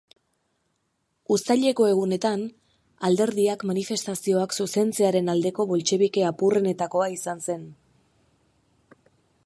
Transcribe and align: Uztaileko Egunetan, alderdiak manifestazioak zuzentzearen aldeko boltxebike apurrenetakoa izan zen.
Uztaileko 1.35 1.89
Egunetan, 1.89 2.45
alderdiak 3.09 3.65
manifestazioak 3.73 4.57
zuzentzearen 4.65 5.31
aldeko 5.35 5.67
boltxebike 5.73 6.25
apurrenetakoa 6.31 7.11
izan 7.19 7.47
zen. 7.51 7.69